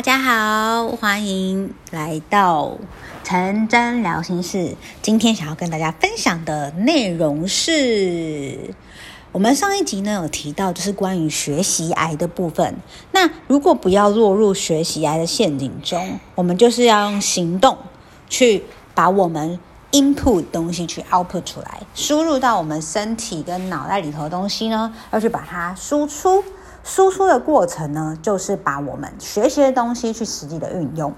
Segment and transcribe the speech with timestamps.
[0.00, 2.78] 大家好，欢迎来到
[3.22, 4.74] 陈真聊心事。
[5.02, 8.74] 今天想要跟大家分享的内容是，
[9.30, 12.76] 我们上一集呢有提到，就是关于学习癌的部分。
[13.12, 17.76] 那如果不要落入学习癌的陷阱中，我们就是要用行动
[18.30, 18.64] 去
[18.94, 19.60] 把我们
[19.92, 26.42] input 东西去 output 出来，输入到我们身体跟脑袋里头的东西呢，要去把它输出。
[26.82, 31.12] 输出的过程呢，就是把我们学习的东西去实际的运用。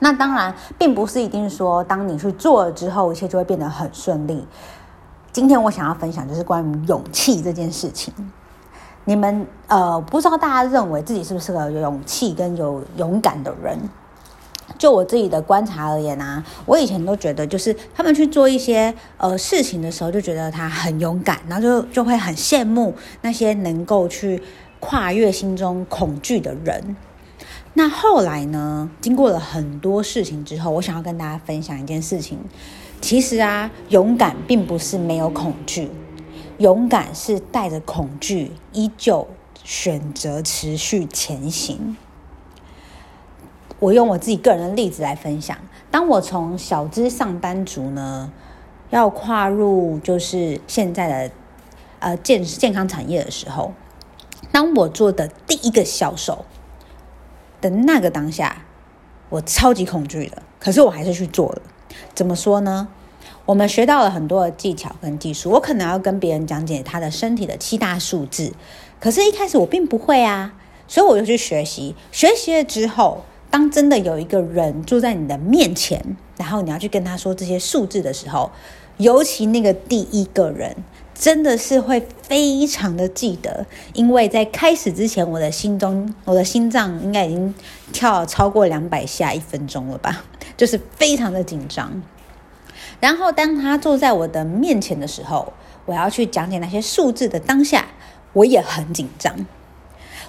[0.00, 4.46] 那当然，并不是一定说，当你去做了之后，一切就会变得很顺利。
[5.32, 8.12] 今天我想要分享就是关于勇气这件事情。
[9.04, 13.78] 你们呃，不知道大家认为自己是不是个有勇气跟有勇敢的人？
[14.76, 24.42] 就我自己的观察而言啊，我以前都觉得，就是他们去做一些呃事情的时候，就觉得他很勇敢，然后就就会很羡慕那些能够去。
[24.86, 26.94] 跨越心中恐惧的人，
[27.72, 28.90] 那后来呢？
[29.00, 32.38] 经过了很多事情之后，我想要跟大家分享一件事情。
[33.00, 35.90] 其实啊，勇敢并不是没有恐惧，
[36.58, 39.26] 勇敢是带着恐惧，依旧
[39.64, 41.96] 选择持续前行。
[43.78, 45.56] 我用我自己个人的例子来分享：
[45.90, 48.30] 当我从小资上班族呢，
[48.90, 51.34] 要跨入就是现在的
[52.00, 53.72] 呃健健康产业的时候。
[54.54, 56.44] 当我做的第一个销售
[57.60, 58.62] 的那个当下，
[59.28, 61.62] 我超级恐惧的，可是我还是去做了。
[62.14, 62.86] 怎么说呢？
[63.46, 68.52] 我们学到了很多的技巧跟技术，我可能要跟别人讲解他的身体的七大数字，
[69.00, 70.54] 可是，一开始我并不会啊，
[70.86, 71.96] 所以我就去学习。
[72.12, 78.52] 学习了之后，当真的有一个人坐在你的面前，然后你要去跟他说这些数字的时候，
[78.98, 80.76] 尤其那个第一个人。
[81.24, 83.64] 真的是会非常的记得，
[83.94, 87.54] 因为在开始之前，我的心中，我的心脏应该已经
[87.94, 90.22] 跳超过两百下一分钟了吧，
[90.54, 92.02] 就是非常的紧张。
[93.00, 95.50] 然后当他坐在我的面前的时候，
[95.86, 97.86] 我要去讲解那些数字的当下，
[98.34, 99.34] 我也很紧张。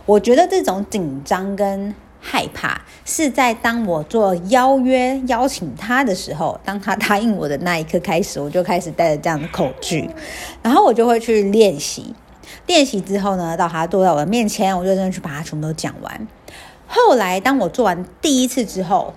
[0.05, 1.93] 我觉得这种紧张跟
[2.27, 10.09] 害怕是在当我做邀约邀请他的时候，当他答应我的那一刻开始，我就开始带着这样的恐惧，
[10.63, 12.15] 然后我就会去练习。
[12.65, 16.27] 练习之后呢，到他坐在我的面前，我就真的去把它全部都讲完。
[16.87, 19.13] 后来当我做完第一次之后，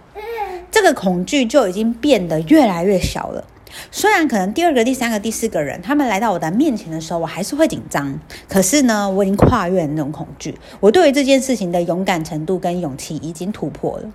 [0.71, 3.43] 这个恐惧就已经变得越来越小了。
[3.91, 8.19] 虽然可能第二个、第三个、第四个人他们来到我的面前的时候，我还是会紧张。
[8.49, 14.11] 可是呢，我已经跨越那种恐惧，我对于这件事情的勇敢程度跟勇气已经突破了。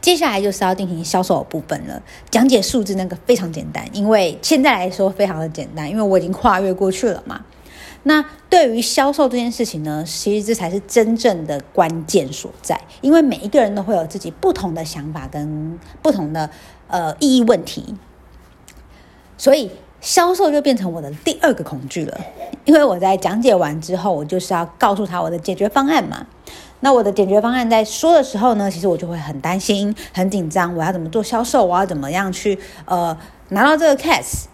[0.00, 2.02] 接下来就是要进行销售的部分了。
[2.30, 7.44] 讲解数字那个非常简单，因为现在来说非常的简单，因为我已经跨越过去了嘛。
[8.02, 16.48] 那对于销售这件事情呢，其实这才是真正的关键所在，因为每一个人都会有自己不同的想法跟不同的
[16.86, 17.96] 呃意义问题。
[19.38, 19.70] 所以
[20.00, 22.20] 销售就变成我的第二个恐惧了，
[22.64, 26.26] 因为我在讲解完之后，我就是要告诉他我的解决方案嘛。
[26.80, 31.64] 那我的解决方案在说的时候呢，其实我就会很担心、很紧张，我要怎么做销售？
[31.64, 33.16] 我要怎么样去呃
[33.48, 34.44] 拿到这个 case？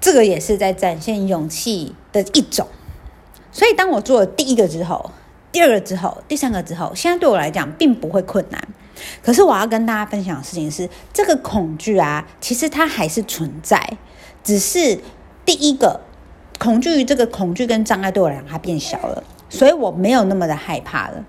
[0.00, 2.66] 这个也是在展现勇气的一种。
[3.52, 5.10] 所以当我做了第一个之后，
[5.50, 8.60] 第二个之后，第三个之后，现在对我来讲并不会困难。
[9.22, 13.98] 可是我要跟大家分享的事情是，这个恐惧啊，其实它还是存在，
[14.42, 15.00] 只是
[15.44, 16.00] 第一个
[16.58, 21.24] 恐惧，这个恐惧跟障碍对我来讲它变小了，所以我没有那么的害怕了。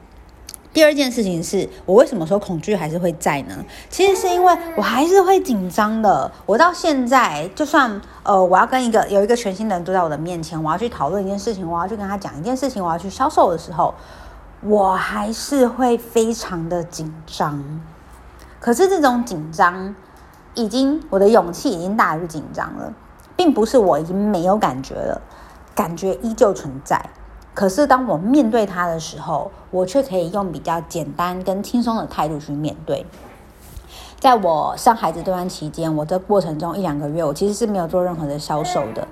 [0.71, 3.65] 第二件事情是我为什么说恐惧还是会在呢？
[3.89, 6.31] 其实是因为我还是会紧张的。
[6.45, 13.93] 我到现在，就算呃，我要跟一个有一个全新的人坐在我的面前，我要去讨论一件事情，我要去跟他讲一件事情，我要去销售的时候。
[14.61, 17.63] 我还是会非常的紧张，
[18.59, 19.95] 可是这种紧张
[20.53, 22.93] 已经，我的勇气已经大于紧张了，
[23.37, 25.21] 并不是我已经没有感觉了，
[25.73, 27.09] 感觉依旧存在。
[27.53, 33.05] 可是当我面对它的时候，我却可以用比较简单跟轻松的态度去面对。
[34.19, 39.07] 在我生孩子这段期间，我这过程中一两个月，我其实是没有做任何的销售的。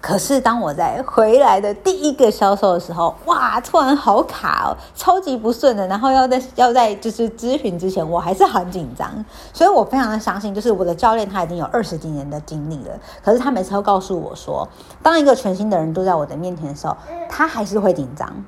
[0.00, 5.84] 可是当我在回来的第一个销售的时候，哇，突然好卡哦，超级不顺的。
[5.88, 9.24] 然后要在要在就是咨询之前，我还是很紧张。
[9.52, 12.96] 所以我非常的相信，就是我的教练他已经有二十几年的经历了。
[13.24, 14.68] 可是他每次都告诉我说，
[15.02, 16.96] 当一个全新的人都在我的面前的时候，
[17.28, 18.44] 他还是会紧张。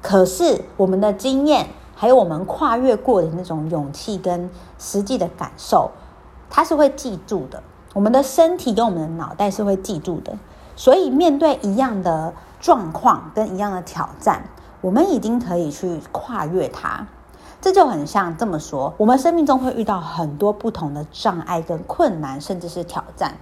[0.00, 4.48] 可是我们的经验，还有我们跨越过的那种勇气跟
[4.78, 5.90] 实际的感受，
[6.48, 7.60] 他是会记住的。
[7.92, 10.32] 我们的身体跟我们的脑袋是会记住的。
[10.76, 14.44] 所以，面对一样的状况跟一样的挑战，
[14.82, 17.06] 我们已经可以去跨越它。
[17.60, 23.34] 这就很像这么说，我们生命中会遇到很多不同的障碍跟困难，甚至是挑战。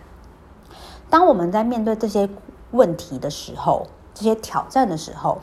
[1.10, 2.30] 当我们在面对这些
[2.70, 5.38] 问题的时候，这些挑战的时候，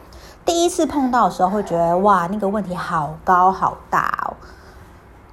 [0.45, 4.33] 第一次碰到的时候会觉得哇，那个问题好高好大哦。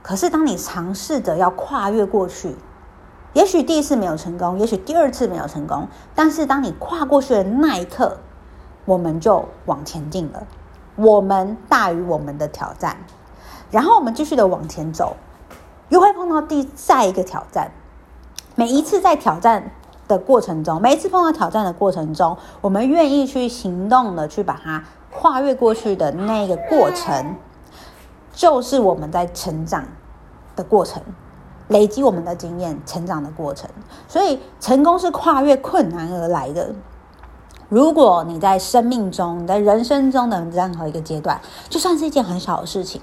[0.03, 2.57] 可是当你尝试着要跨越过去，
[3.39, 8.19] 也许第一次没有成功，也许第二次没有成功，但是当你跨过去的那一刻，
[8.85, 10.43] 我们就往前进了。
[10.97, 12.97] 我们大于我们的挑战，
[13.71, 15.15] 然后我们继续的往前走，
[15.89, 17.71] 又会碰到第下一个挑战。
[18.57, 19.71] 每一次在挑战
[20.09, 24.83] 的过程中，每一次碰到挑战的过程中，我们愿意去行动的去把它
[25.13, 27.37] 跨越过去的那个过程，
[28.33, 29.85] 就是我们在成长
[30.57, 31.01] 的过程，
[31.69, 33.71] 累积我们的经验，成长的过程。
[34.09, 36.75] 所以，成功是跨越困难而来的。
[37.69, 43.01] 如果你在生命中，你在人生中的任何一个阶段，就算是一件很小的事情，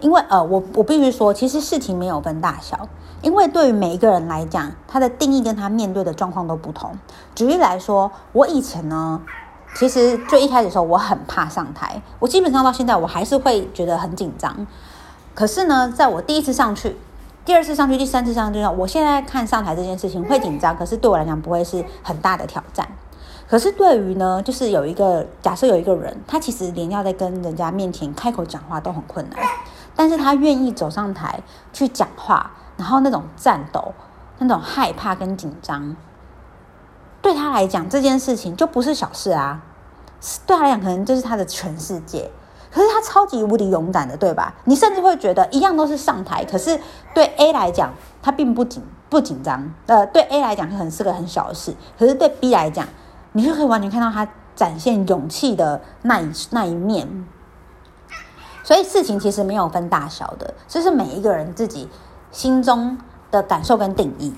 [0.00, 2.88] 因为呃，我我必须说，其实事情没有分大小。
[3.20, 6.96] 因为对于每一个人来讲，他的定义跟他面对的状况都不同。
[7.34, 9.20] 举例来说，我以前呢，
[9.74, 12.00] 其实最一开始的时候，我很怕上台。
[12.20, 14.66] 我基本上到现在，我还是会觉得很紧张。
[15.34, 16.96] 可是呢，在我第一次上去、
[17.48, 22.86] 第二次上去、第三次上去，我现在看上台这件事情会紧张，可是对我来讲不会是很大的挑战。
[23.48, 29.40] 可是对于呢，就是有一个假设，有一个人，他其实连要在跟人家面前开口讲话都很困难，
[29.96, 31.40] 但是他愿意走上台
[31.72, 32.50] 去讲话。
[32.76, 33.94] 然后那种颤抖、
[34.36, 35.96] 那种害怕跟紧张，
[37.22, 39.62] 对他来讲这件事情就不是小事啊。
[40.46, 42.30] 对他来讲，可能就是他的全世界。
[42.72, 44.54] 可是他超级无敌勇敢的，对吧？
[44.64, 46.80] 你甚至会觉得一样都是上台，可是
[47.14, 47.92] 对 A 来讲，
[48.22, 49.72] 他并不紧不紧张。
[49.86, 51.74] 呃，对 A 来讲，可能是个很小的事。
[51.98, 52.86] 可是对 B 来讲，
[53.32, 57.26] 你就可以完全看到他展现勇气的那一那一面。
[58.62, 61.88] 所以事情其实没有分大小的，就是每一个人自己。
[62.30, 62.98] 心中
[63.30, 64.34] 的感受跟定义，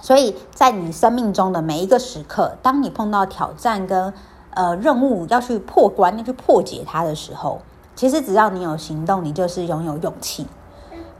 [0.00, 4.12] 所以在你生命中的每一个时刻，当你碰到挑战跟
[4.50, 7.60] 呃任务要去破关、要去破解它的时候，
[7.94, 10.46] 其实只要你有行动，你就是拥有勇气。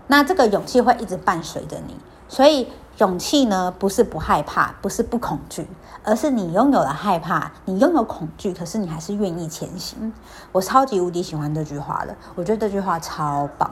[0.06, 1.96] 那这个勇气会一直伴随着你，
[2.28, 5.68] 所以勇气呢，不是不害怕，不是不恐惧，
[6.02, 10.12] 而是你拥有了害怕，你拥有恐惧，可是你还是愿意前行。
[10.50, 13.70] 我超级无敌喜欢这句话的，我觉得这句话超棒。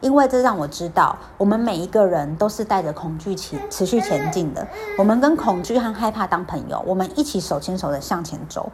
[0.00, 4.64] 因为这让我知道，我们每一个人都是带着恐惧持持续前进的。
[4.96, 8.70] 我们跟恐惧和害怕当朋友，我们一起手牵手的向前走。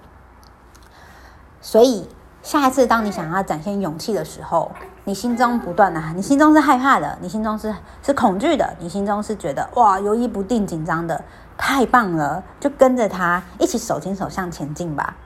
[1.64, 2.06] 所以，
[2.43, 4.70] 下一次当你想要展现勇气的时候，
[5.05, 11.25] 你心中不断的，你心中是害怕的，你心中是是恐惧的，你心中是觉得哇犹豫不定、紧张的，
[11.56, 15.16] 太棒了，就跟着他一起手牵手向前进吧。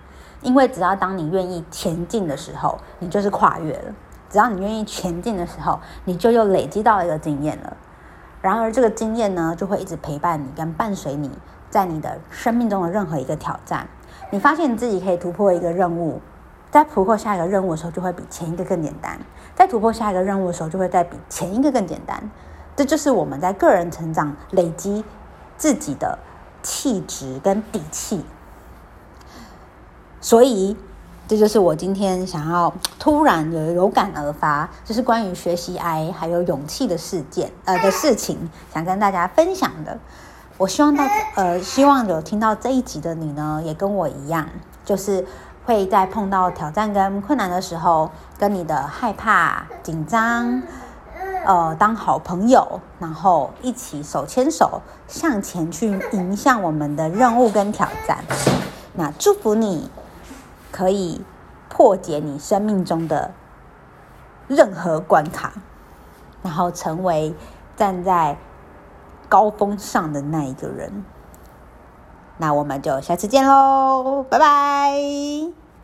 [0.41, 3.93] 因为只要当你愿意前进的时候，你就是跨越了。
[4.31, 7.77] 只要你愿意前进的时候，你就又累积到一个经验了。
[8.41, 11.33] 然而，这个经验呢，就会一直陪伴你，跟伴随你，
[11.69, 13.89] 在你的生命中的任何一个挑战。
[14.31, 16.21] 你发现你自己可以突破一个任务，
[16.71, 19.17] 在突破下一个任务的时候，就会比前一个更简单；
[19.55, 22.31] 在突破下一个任务的时候，就会再比前一个更简单。
[22.77, 25.05] 这就是我们在个人成长、累积
[25.57, 26.19] 自己的
[26.63, 28.25] 气质跟底气。
[30.21, 30.77] 所以。
[31.29, 39.99] 这就是我今天想要突然有有感而发，就是关于学习爱还有勇气的事件，呃的事情，想跟大家分享的。
[40.59, 44.47] 我希望大，呃，希望有听到这一集的你呢，也跟我一样，
[44.85, 45.25] 就是
[45.65, 50.61] 会在碰到挑战跟困难的时候，跟你的害怕、紧张，
[51.47, 58.19] 呃，当好朋友，然后一起手牵手向前去迎向我们的任务跟挑战。
[58.95, 59.91] 那祝福你。
[60.71, 61.23] 可以
[61.71, 63.33] 破解你生命中的
[64.49, 65.55] 任何关卡，
[66.43, 67.35] 然后成为
[67.75, 68.37] 站在
[69.29, 71.05] 高峰上的那一个人。
[72.37, 75.58] 那我们就下次见喽，拜拜。